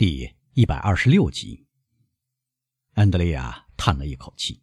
[0.00, 1.66] 第一百二十六集，
[2.94, 4.62] 安德烈亚叹了一口气。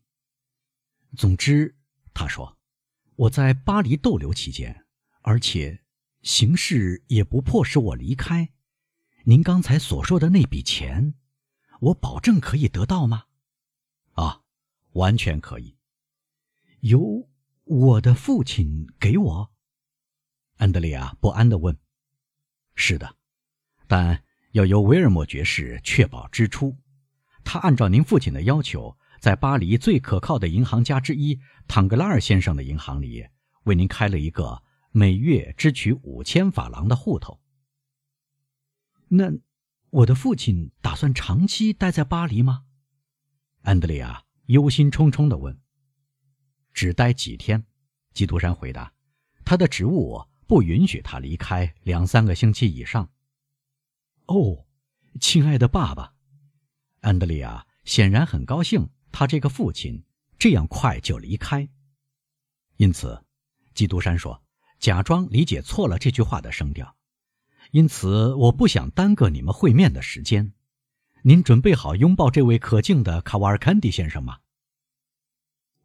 [1.16, 1.78] 总之，
[2.12, 2.58] 他说
[3.16, 4.88] ：“我在巴黎逗留期间，
[5.21, 5.84] 而且
[6.23, 8.52] 形势也不迫使我离开。
[9.26, 11.13] 您刚才所说的那笔钱，
[11.81, 13.26] 我保证可以得到吗
[14.17, 14.42] ？”“啊，
[14.94, 15.78] 完全可以。
[16.81, 17.30] ”“由
[17.63, 19.52] 我的父亲给我？”
[20.58, 21.77] 安德烈亚不安地问。
[22.73, 23.16] “是的，
[23.85, 24.23] 但……”
[24.58, 26.76] 要由维尔莫爵士确保支出，
[27.44, 33.23] 他按照您父亲的要求，在巴黎最可靠的银行家之一唐格拉尔先生的银行里，
[33.66, 37.40] 为您开了一个每月支取五千法郎的户头。
[39.09, 39.32] 那
[39.91, 42.63] 我的父亲打算长期待在巴黎吗？
[43.62, 45.55] 安德烈亚忧心忡忡地问。
[46.74, 47.63] 只待几天，
[48.12, 48.91] 基督山回答。
[49.46, 53.08] 他的职务不允许他离开两三个星期以上。
[54.27, 54.66] 哦，
[55.20, 56.13] 亲爱的爸爸，
[57.02, 60.04] 安德烈亚显然很高兴，他这个父亲
[60.38, 61.68] 这样快就离开。
[62.76, 63.24] 因此，
[63.74, 64.43] 基督山说
[64.79, 66.95] ：“假装理解错了这句话的声调。”
[67.71, 70.53] 因此，我不想耽搁你们会面的时间。
[71.23, 74.39] 您准备好拥抱这位可敬的卡瓦尔坎迪先生吗？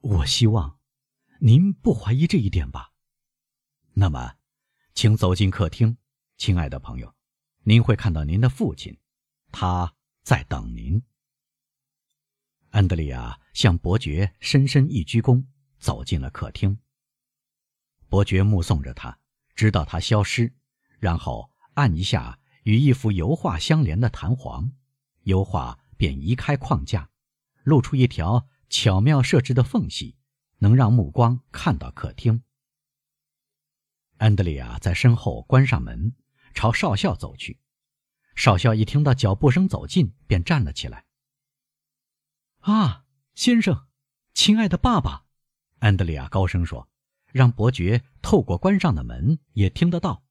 [0.00, 0.78] 我希望
[1.40, 2.92] 您不怀疑这一点吧。
[3.94, 4.34] 那么，
[4.94, 5.96] 请走进客厅，
[6.36, 7.14] 亲爱的朋友。
[7.64, 8.98] 您会看到您的父亲，
[9.52, 11.00] 他在等您。
[12.70, 15.44] 安德里亚向伯爵深深一鞠躬，
[15.78, 16.78] 走进了客厅。
[18.08, 19.16] 伯爵目送着他，
[19.54, 20.52] 直到他消失，
[20.98, 24.72] 然后按一下与一幅油画相连的弹簧，
[25.22, 27.10] 油画便移开框架，
[27.62, 30.16] 露出一条巧妙设置的缝隙，
[30.58, 32.42] 能让目光看到客厅。
[34.16, 36.14] 安德里亚在身后关上门。
[36.52, 37.58] 朝少校走去，
[38.34, 41.06] 少校一听到脚步声走近，便站了起来。
[42.60, 43.88] 啊，先生，
[44.34, 45.26] 亲爱的爸爸，
[45.80, 46.88] 安德里亚高声说，
[47.32, 50.24] 让伯爵透过关上的门也听得到。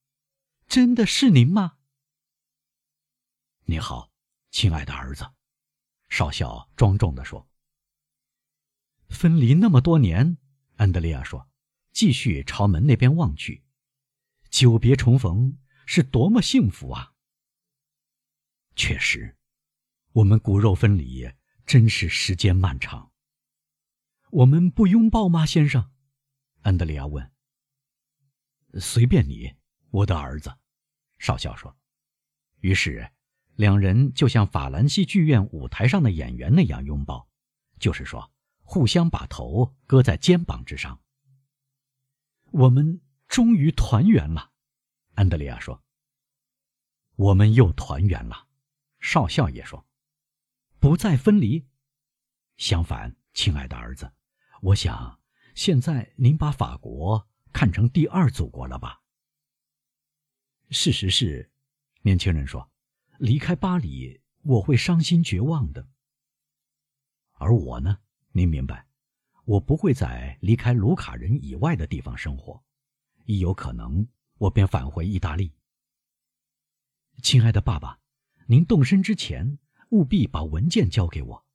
[0.68, 1.78] 真的是您吗？
[3.66, 4.12] 你好，
[4.50, 5.30] 亲爱的儿子，
[6.10, 7.48] 少校庄重地说。
[9.10, 10.38] 分离那么多年，
[10.78, 11.50] 安德烈亚说，
[11.92, 13.64] 继续朝门那边望去。
[14.50, 15.58] 久别重逢。
[15.94, 17.16] 是多么幸福啊！
[18.78, 19.36] 确实，
[20.14, 21.30] 我们骨肉分离，
[21.66, 23.12] 真是时间漫长。
[24.30, 25.92] 我们不拥抱吗，先生？
[26.62, 27.30] 安德里亚问。
[28.80, 29.54] 随便你，
[29.90, 30.56] 我的儿子，
[31.20, 31.78] 少校说。
[32.62, 33.12] 于是，
[33.56, 37.28] 两人就像法兰西剧院舞台上的演员那样拥抱，
[37.82, 38.32] 就是说，
[38.62, 41.02] 互相把头搁在肩膀之上。
[42.52, 44.51] 我们终于团圆了。
[45.14, 45.84] 安德烈亚说
[47.16, 48.48] ：“我们又团圆了。”
[49.00, 49.86] 少校也说
[50.80, 51.68] ：“不再分离。”
[52.58, 54.12] 相反，亲爱的儿子，
[54.62, 55.20] 我想
[55.56, 59.02] 现在您把法国看成第二祖国了吧？
[60.70, 61.52] 事实是，
[62.02, 62.72] 年轻人说
[63.18, 65.88] ：“离开巴黎，我会伤心绝望的。”
[67.34, 67.98] 而我呢？
[68.32, 68.88] 您明白，
[69.44, 72.64] 我不会在离开卢卡人以外的地方生活，
[73.26, 74.08] 一有可能。
[74.42, 75.54] 我便返回意大利。
[77.22, 78.00] 亲爱的爸爸，
[78.48, 79.60] 您动身之前
[79.90, 81.46] 务必把文件交给我。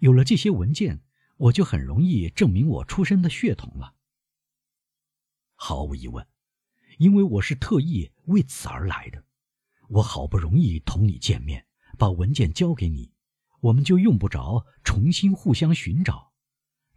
[0.00, 1.02] 有了这些文件，
[1.38, 3.94] 我就很容易证明我出身的血统了。
[5.54, 6.26] 毫无疑问，
[6.98, 9.24] 因为我是特意为此而来的。
[9.88, 11.66] 我好不容易同你见面，
[11.96, 13.14] 把文件交给你，
[13.60, 16.34] 我们就用不着重新互相寻找，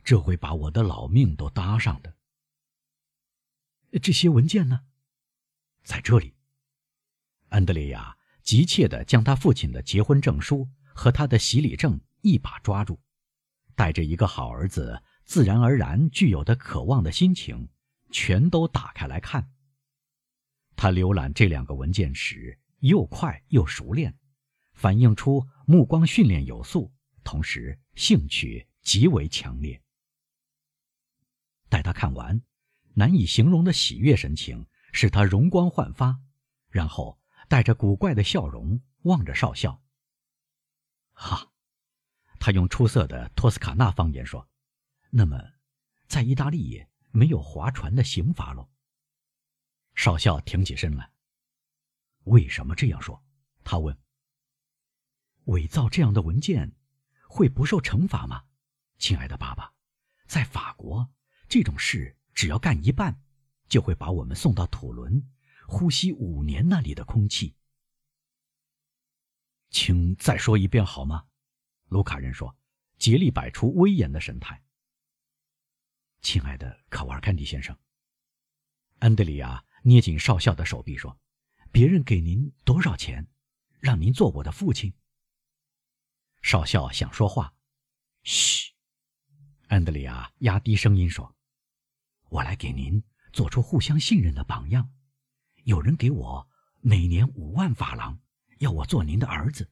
[0.04, 2.18] 这会把我的老命都搭上的。
[4.02, 4.82] 这些文件呢？
[5.88, 6.36] 在这里，
[7.48, 13.00] 安德烈亚急切地将他父亲的结婚证书和他的洗礼证一把抓住，
[13.74, 17.70] 带着一个好儿子自然而然具有的渴望的心情，
[18.12, 19.50] 全都打开来看。
[20.76, 24.14] 他浏览这两个文件时又快又熟练，
[24.74, 29.82] 反映出目光训练有素，同时兴趣极为强烈。
[31.70, 32.42] 待他看完，
[32.94, 34.68] 难以形容的喜悦神情。
[34.92, 36.20] 使他容光焕发，
[36.70, 39.82] 然后带着古怪的笑容望着少校。
[41.14, 41.52] 哈，
[42.40, 44.50] 他用出色的托斯卡纳方言说
[45.10, 45.40] ：“那么，
[46.08, 48.70] 在意大利没有划船的刑罚喽？”
[49.96, 51.12] 少校挺起身来。
[52.26, 53.24] 为什么这样说？
[53.64, 53.98] 他问。
[55.46, 56.76] 伪造这样的文件
[57.30, 58.44] 会不受惩罚吗？
[58.98, 59.74] 亲爱的爸爸，
[60.28, 61.10] 在法国，
[61.48, 63.22] 这种事只要干一半。
[63.68, 65.22] 就会把我们送到土伦，
[65.68, 67.56] 呼吸五年那里的空气。
[69.70, 71.28] 请再说一遍好吗？
[71.90, 72.58] 卢卡人说，
[72.98, 74.64] 竭力摆出威严的神态。
[76.22, 77.78] 亲爱的卡瓦尔坎蒂先生，
[79.00, 81.20] 安德里亚捏紧少校的手臂说
[81.72, 83.28] ：“别人给您多少钱，
[83.80, 84.94] 让您做我的父亲？”
[86.42, 87.54] 少校想说话，
[88.24, 88.74] 嘘，
[89.68, 91.36] 安德里亚压低声音说
[92.30, 94.90] ：“我来给您做出互相信任的榜样。
[95.64, 96.48] 有人给我
[96.82, 98.20] 每年五万法郎，
[98.60, 99.70] 要我做您的儿子，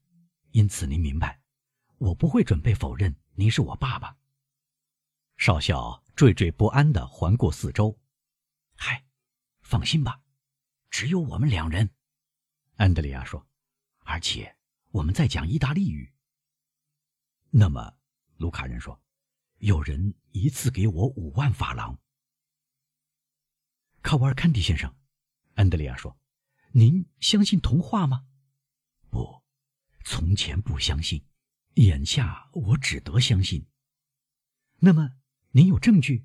[0.51, 1.39] 因此您明白，
[1.97, 4.17] 我不会准备否认您是我爸爸。”
[5.37, 7.97] 少校惴惴不安地环顾四周
[8.75, 9.05] ，“嗨，
[9.61, 10.21] 放心吧，
[10.89, 11.89] 只有我们两人。”
[12.75, 13.47] 安德里亚说
[14.05, 14.55] ，“而且
[14.91, 16.11] 我们在讲意大利语。”
[17.51, 17.97] 那么，
[18.37, 19.01] 卢卡人说
[19.59, 21.97] ：“有人一次给我五万法郎。”
[24.05, 24.95] 卡瓦尔坎蒂先生，
[25.55, 26.15] 安德烈亚说
[26.73, 28.27] ：“您相信童话吗
[29.09, 29.41] ？”“不，
[30.03, 31.25] 从前不相信，
[31.73, 33.65] 眼下我只得相信。
[34.77, 35.15] ”“那么，
[35.53, 36.23] 您有证据？”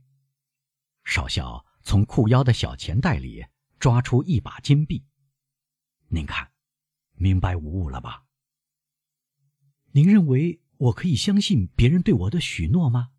[1.04, 3.46] 少校从裤腰的小钱袋里
[3.78, 5.06] 抓出一把金币。
[6.12, 6.52] “您看，
[7.14, 8.26] 明白无误了吧
[9.92, 13.12] ？”“您认为？”我可以相信别人对我的许诺吗？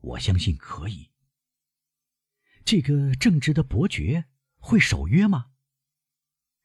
[0.00, 1.09] 我相信可以。
[2.70, 4.26] 这个正直的伯爵
[4.58, 5.50] 会守约吗？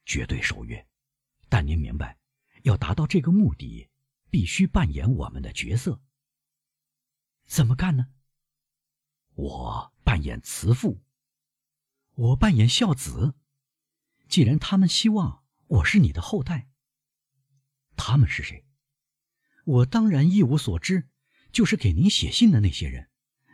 [0.06, 0.88] 绝对守约。
[1.50, 2.20] 但您明白，
[2.62, 3.90] 要达到这个目的，
[4.30, 6.04] 必须扮演我们的角色。
[7.48, 8.10] 怎么干呢？
[9.34, 11.02] 我扮演慈父，
[12.14, 13.34] 我扮演孝子。
[14.30, 16.70] 既然他们希望我是你的后代，
[17.96, 18.68] 他们是谁？
[19.64, 21.10] 我当然一无所知，
[21.52, 23.10] 就是给您写信的那些人，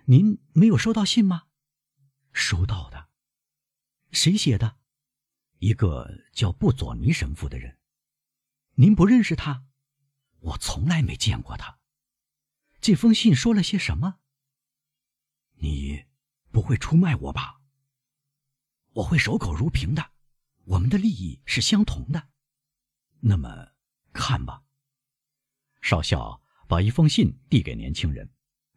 [0.08, 1.44] 您没有收到信吗？
[2.34, 3.10] 收到的。
[4.12, 4.78] 谁写的？
[5.60, 7.78] 一个叫布佐尼神父的人。
[8.76, 9.66] 您不认识他？
[10.40, 11.80] 我从来没见过他。
[12.80, 14.20] 这封信说了些什么？
[15.56, 16.06] 你
[16.52, 17.62] 不会出卖我吧？
[18.94, 20.12] 我会守口如瓶的。
[20.66, 22.30] 我们的利益是相同的。
[23.20, 23.74] 那么，
[24.14, 24.64] 看吧。
[25.82, 28.32] 少校把一封信递给年轻人，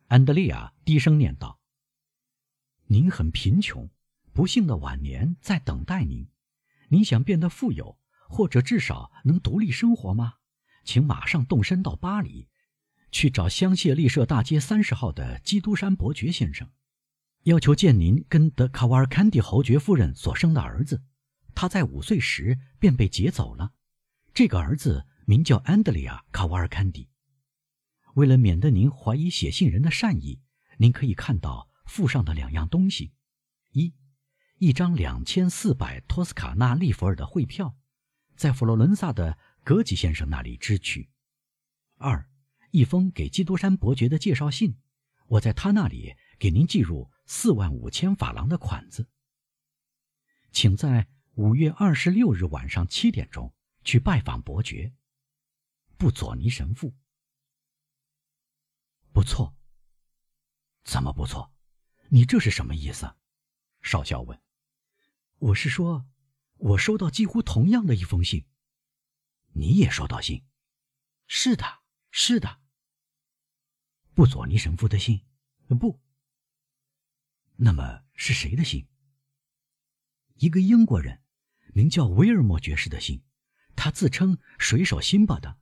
[0.08, 1.58] 安德烈亚低声念道
[2.94, 3.90] ：“您很贫穷，
[4.32, 6.28] 不幸的晚年在等待您。
[6.90, 7.98] 您想变得富有，
[8.28, 10.34] 或者至少能独立生活吗？
[10.84, 12.46] 请马上动身到巴黎，
[13.10, 16.70] 去找香榭丽舍大街三十号的基督山伯爵先生，
[17.42, 21.02] 要求见您跟德卡瓦尔坎蒂侯爵夫人所生的儿子。
[21.52, 23.72] 他在五岁时便被劫走了，
[24.32, 27.08] 这个儿子。”名叫安德里亚·卡瓦尔坎蒂。
[28.12, 30.42] 为了免得您怀疑写信人的善意，
[30.76, 33.12] 您可以看到附上的两样东西：
[33.70, 33.94] 一，
[34.58, 37.76] 一张两千四百托斯卡纳利弗尔的汇票，
[38.36, 41.10] 在佛罗伦萨的格吉先生那里支取；
[41.96, 42.28] 二，
[42.70, 44.80] 一封给基督山伯爵的介绍信，
[45.26, 49.08] 我在他那里给您寄入四万五千法郎的款子。
[50.50, 54.94] 请在五月二十六日晚上七点钟去拜访伯爵。
[55.96, 56.94] 布佐尼神父，
[59.12, 59.56] 不错。
[60.82, 61.53] 怎么不错？
[62.14, 63.16] 你这是什么意思？
[63.82, 64.40] 少校问。
[65.38, 66.06] 我是说，
[66.58, 68.46] 我收到几乎同样的一封信。
[69.54, 70.44] 你也收到信？
[71.26, 71.80] 是的，
[72.12, 72.60] 是的。
[74.14, 75.26] 布佐尼神父的信？
[75.80, 76.00] 不。
[77.56, 78.86] 那么是谁的信？
[80.36, 81.20] 一个英国人，
[81.72, 83.24] 名叫威尔莫爵士的信。
[83.74, 85.58] 他自称水手辛巴的。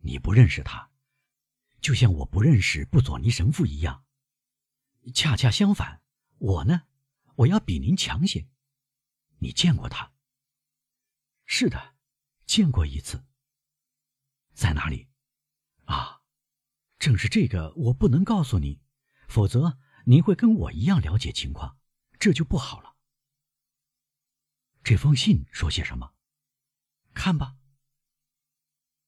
[0.00, 0.90] 你不认识他，
[1.82, 4.01] 就像我不认识布佐尼神父一样。
[5.10, 6.00] 恰恰相反，
[6.38, 6.82] 我呢，
[7.36, 8.48] 我要比您强些。
[9.38, 10.12] 你见过他？
[11.44, 11.96] 是的，
[12.46, 13.24] 见过一次。
[14.54, 15.08] 在哪里？
[15.86, 16.22] 啊，
[16.98, 18.80] 正是这个，我不能告诉你，
[19.28, 21.78] 否则您会跟我一样了解情况，
[22.20, 22.96] 这就不好了。
[24.84, 26.14] 这封信说些什么？
[27.14, 27.56] 看吧。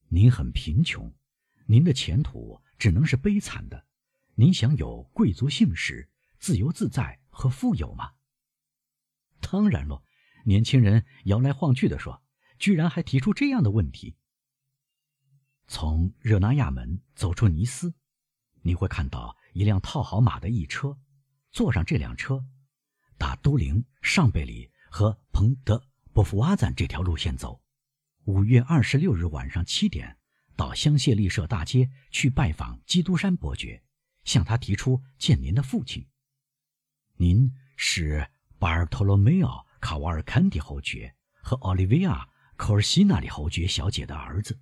[0.09, 1.13] 您很贫穷，
[1.67, 3.87] 您的前途只能是悲惨的。
[4.37, 6.11] 您想有贵族姓氏、
[6.41, 8.15] 自由自在和富有吗？
[9.41, 10.03] 当然喽！
[10.45, 12.23] 年轻人摇来晃去地说
[12.59, 14.17] ：“居然还提出这样的问题。”
[15.69, 17.95] 从热那亚门走出尼斯，
[18.63, 20.99] 你会看到一辆套好马的驿车，
[21.53, 22.45] 坐上这辆车，
[23.17, 27.63] 打都灵、上贝里和彭德波夫瓦赞这条路线走。
[28.25, 30.19] 五月二十六日晚上七点，
[30.57, 33.85] 到香榭丽舍大街去拜访基督山伯爵，
[34.25, 36.07] 向他提出见您的父亲。
[37.17, 38.29] 您是
[38.59, 42.25] 巴尔托罗梅奥·卡瓦尔坎蒂侯爵和奥利维亚·
[42.57, 44.59] 科尔西那里侯爵小姐的儿子。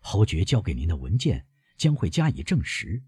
[0.00, 3.02] 侯爵交给您的文件将会加以证实。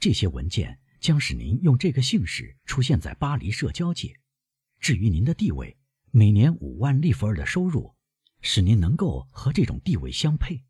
[0.00, 4.18] 这些文件将使您用这个姓氏出现在巴黎社交界。
[4.80, 5.76] 至于您的地位，
[6.10, 7.94] 每年五万利弗尔的收入，
[8.40, 10.64] 使您能够和这种地位相配。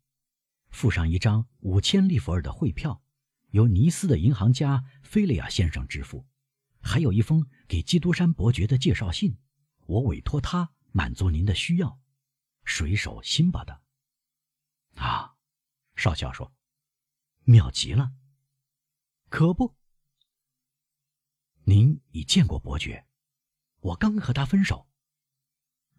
[0.69, 3.01] 附上一张五千利弗尔的汇票，
[3.51, 6.25] 由尼斯的银行家菲利亚先生支付。
[6.81, 9.37] 还有一封给基督山伯爵的介绍信，
[9.85, 11.99] 我委托他满足您的需要。
[12.63, 13.81] 水手辛巴的。
[14.95, 15.35] 啊，
[15.95, 16.53] 少校说
[17.43, 18.13] ：“妙极了。”
[19.29, 19.75] 可不，
[21.63, 23.05] 您已见过伯爵，
[23.79, 24.87] 我刚和他分手。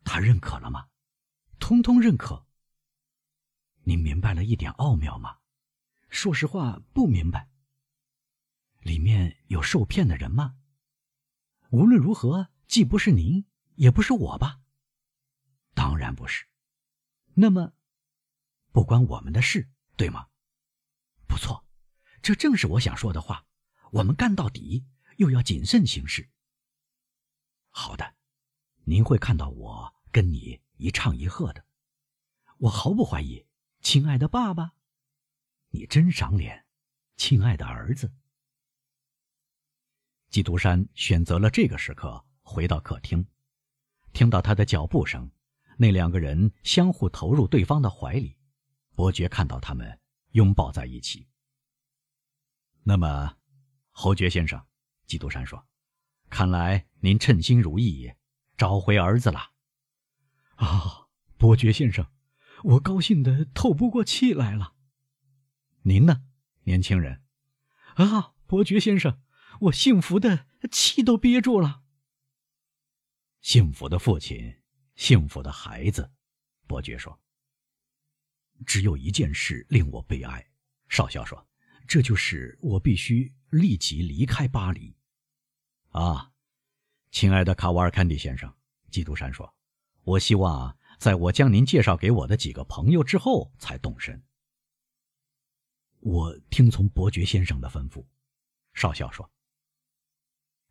[0.02, 0.88] 他认可了吗？
[1.58, 2.46] 通通认可。
[3.82, 5.39] 您明白了一点奥妙吗？
[6.10, 7.48] 说实话，不明白。
[8.80, 10.56] 里面有受骗的人吗？
[11.70, 14.60] 无论如何，既不是您，也不是我吧？
[15.72, 16.46] 当然不是。
[17.34, 17.72] 那么，
[18.72, 20.26] 不关我们的事，对吗？
[21.28, 21.64] 不错，
[22.20, 23.46] 这正是我想说的话。
[23.92, 24.84] 我们干到底，
[25.16, 26.28] 又要谨慎行事。
[27.70, 28.16] 好的，
[28.84, 31.64] 您会看到我跟你一唱一和的。
[32.58, 33.46] 我毫不怀疑，
[33.80, 34.72] 亲爱的爸爸，
[35.70, 36.66] 你真赏脸，
[37.16, 38.12] 亲爱的儿子。
[40.28, 43.24] 基督山选择了这个时刻回到客厅，
[44.12, 45.30] 听到他的脚步声，
[45.76, 48.36] 那两个人相互投入对方的怀里。
[48.94, 50.00] 伯爵看到他们
[50.32, 51.28] 拥抱在一起。
[52.82, 53.36] 那么，
[53.90, 54.66] 侯爵先生，
[55.06, 55.66] 基督山说
[56.28, 58.12] ：“看来您称心如意，
[58.56, 59.52] 找回儿子了。”
[60.56, 61.08] 啊，
[61.38, 62.06] 伯爵先生，
[62.64, 64.74] 我高兴的透不过气来了。
[65.82, 66.22] 您呢，
[66.64, 67.22] 年轻人？
[67.94, 69.20] 啊，伯爵先生。
[69.62, 71.82] 我幸福的气都憋住了。
[73.40, 74.62] 幸福的父亲，
[74.94, 76.10] 幸福的孩子，
[76.66, 77.20] 伯爵说。
[78.66, 80.46] 只有一件事令我悲哀，
[80.88, 81.46] 少校说，
[81.86, 84.94] 这就是我必须立即离开巴黎。
[85.90, 86.32] 啊，
[87.10, 88.54] 亲爱的卡瓦尔坎蒂先生，
[88.90, 89.54] 基督山说，
[90.04, 94.22] 我希望在我将您介绍给我的几个朋友之后才动身。
[96.00, 98.04] 我听从伯爵先生的吩咐，
[98.72, 99.30] 少校说。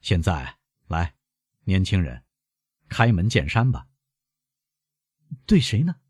[0.01, 1.15] 现在来，
[1.63, 2.25] 年轻人，
[2.87, 3.87] 开门见山吧。
[5.45, 6.01] 对谁呢？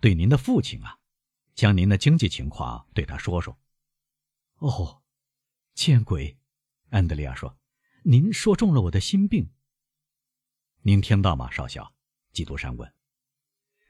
[0.00, 0.98] 对您的父亲啊，
[1.54, 3.58] 将您的经济情况对他说说。
[4.58, 5.02] 哦，
[5.74, 6.38] 见鬼！
[6.90, 7.58] 安德利亚说
[8.04, 9.52] ：“您说中了我的心病。”
[10.82, 11.94] 您听到吗，少校？
[12.32, 12.94] 基督山问：“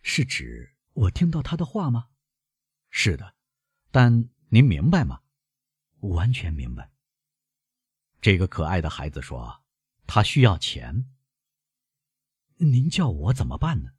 [0.03, 2.09] 是指我听到他的话吗
[2.89, 3.35] ？”“是的，
[3.91, 5.23] 但您明白吗
[6.01, 6.91] ？”“完全明白。”
[8.21, 9.63] 这个可爱的孩子说
[10.07, 11.11] ：“他需要钱。
[12.57, 13.93] 您叫我怎么办呢？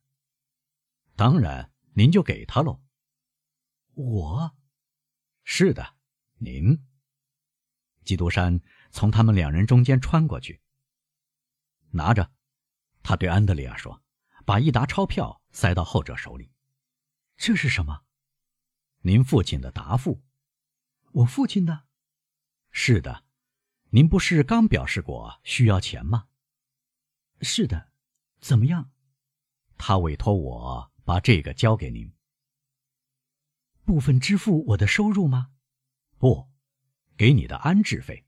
[1.15, 2.81] 当然，您就给他喽。
[3.93, 4.55] 我，
[5.43, 5.95] 是的，
[6.37, 6.85] 您。”
[8.05, 10.61] 基督山从他们两人中间穿过去，
[11.91, 12.31] 拿着，
[13.03, 14.03] 他对安德烈亚说
[14.45, 16.51] ：“把一沓钞票塞到后者手里。
[17.37, 18.03] 这是什么？
[19.01, 20.23] 您父亲的答复。
[21.11, 21.83] 我父亲的？
[22.71, 23.25] 是的。”
[23.93, 26.29] 您不是刚表示过需要钱吗？
[27.41, 27.91] 是的，
[28.39, 28.89] 怎么样？
[29.77, 32.09] 他委托我把这个交给您。
[33.83, 35.51] 部分支付我的收入吗？
[36.17, 36.49] 不，
[37.17, 38.25] 给你的安置费。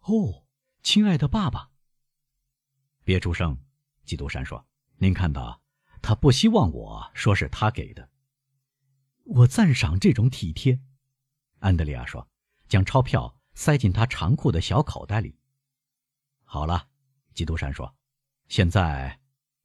[0.00, 0.44] 哦，
[0.82, 1.70] 亲爱的爸爸，
[3.04, 3.56] 别出声。
[4.04, 4.66] 基督山说
[4.98, 5.62] ：“您看到，
[6.02, 8.10] 他不希望我说是他给的。
[9.28, 10.80] 我赞赏这种体贴。”
[11.60, 12.28] 安德利亚说
[12.68, 15.36] ：“将钞票。”塞进他长裤的小口袋里。
[16.44, 16.88] 好了，
[17.34, 17.92] 基督山说
[18.46, 19.18] ：“现在，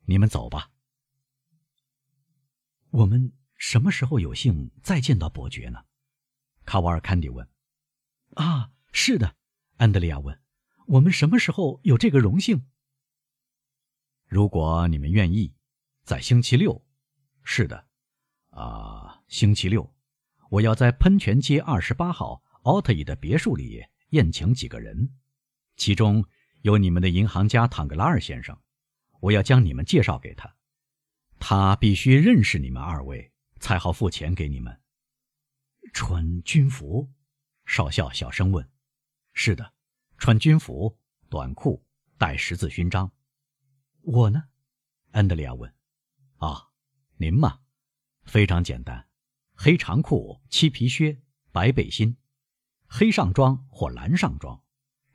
[0.06, 0.72] 你们走吧。”
[2.90, 5.86] 我们什么时候有幸再见到伯爵呢？
[6.66, 7.48] 卡瓦尔坎迪问。
[8.34, 9.36] “啊，是的。”
[9.78, 10.42] 安德利亚问。
[10.88, 12.66] “我们什么时候有这个荣幸？”
[14.26, 15.54] 如果你们愿意，
[16.04, 16.84] 在星期六。
[17.44, 17.88] 是的，
[18.56, 19.94] 啊，星期六，
[20.50, 22.42] 我要在喷泉街二十八号。
[22.64, 25.14] 奥特伊的别墅里宴请几个人，
[25.76, 26.24] 其中
[26.62, 28.58] 有你们的银行家唐格拉尔先生。
[29.20, 30.56] 我要将你们介绍给他，
[31.40, 34.82] 他必须认识你们二位，才好付钱给你们。
[35.92, 37.12] 穿军服，
[37.66, 38.66] 少校小声问
[39.34, 39.74] ：“是的，
[40.18, 41.86] 穿军服，短裤，
[42.18, 43.12] 带十字勋章。
[44.04, 44.46] 我呢？”
[45.12, 45.74] 安德烈亚问。
[46.40, 46.70] “啊，
[47.18, 47.60] 您嘛，
[48.26, 49.08] 非常简单，
[49.54, 52.18] 黑长裤，漆皮靴，白背心。”
[52.88, 54.62] 黑上装或蓝上装，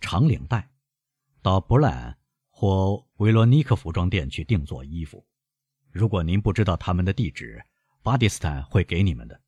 [0.00, 0.68] 长领带，
[1.42, 2.18] 到博兰
[2.50, 5.24] 或维罗尼克服装店去定做衣服。
[5.92, 7.64] 如果您不知道他们的地址，
[8.02, 9.40] 巴蒂斯坦会给你们的。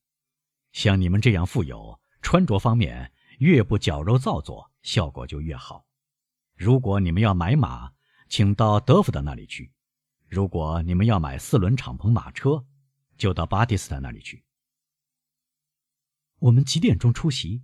[0.70, 5.84] 像你们这样富有，穿着方面越不矫揉造作，效果就越好。
[6.54, 7.90] 如果你们要买马，
[8.28, 9.72] 请到德福的那里去；
[10.28, 12.64] 如果你们要买四轮敞篷马车，
[13.20, 14.42] 就到巴蒂斯坦那里去。
[16.38, 17.62] 我们几点钟出席？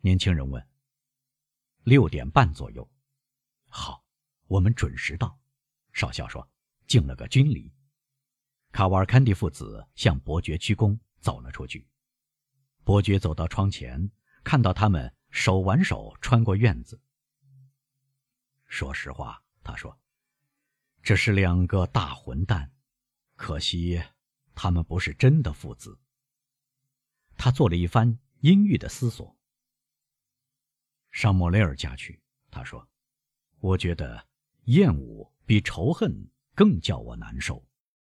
[0.00, 0.66] 年轻人问。
[1.84, 2.90] 六点半左右。
[3.68, 4.02] 好，
[4.46, 5.38] 我们准时到。
[5.92, 6.50] 少校说，
[6.86, 7.70] 敬了个军礼。
[8.72, 11.86] 卡瓦尔坎蒂父子向伯爵鞠躬，走了出去。
[12.82, 14.10] 伯爵走到窗前，
[14.42, 16.98] 看到他们手挽手穿过院子。
[18.64, 20.00] 说实话，他说
[21.04, 22.72] ：“这是两个大混蛋，
[23.34, 24.02] 可惜
[24.56, 25.96] 他们不是真的父子。”
[27.38, 29.36] 他做了一番阴郁的思索。
[31.12, 32.20] 上莫雷尔家去，
[32.50, 32.88] 他说
[33.60, 34.26] ：“我觉得
[34.64, 37.64] 厌恶比仇恨更叫我难受。”